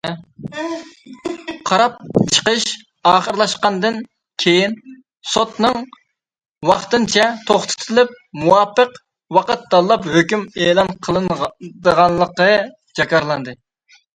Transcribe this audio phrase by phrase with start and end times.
[1.69, 1.97] قاراپ
[2.35, 2.63] چىقىش
[3.09, 3.99] ئاخىرلاشقاندىن
[4.45, 4.73] كېيىن،
[5.35, 5.77] سوتنىڭ
[6.71, 8.97] ۋاقتىنچە توختىتىلىپ، مۇۋاپىق
[9.39, 12.51] ۋاقىت تاللاپ ھۆكۈم ئېلان قىلىنىدىغانلىقى
[13.01, 13.57] جاكارلاندى.